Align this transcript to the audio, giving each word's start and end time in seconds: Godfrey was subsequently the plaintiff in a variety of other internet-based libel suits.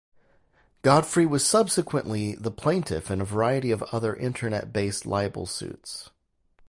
Godfrey 0.81 1.27
was 1.27 1.45
subsequently 1.45 2.33
the 2.33 2.49
plaintiff 2.49 3.11
in 3.11 3.21
a 3.21 3.23
variety 3.23 3.69
of 3.69 3.83
other 3.93 4.15
internet-based 4.15 5.05
libel 5.05 5.45
suits. 5.45 6.09